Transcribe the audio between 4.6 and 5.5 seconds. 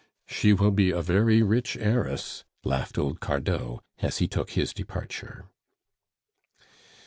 departure.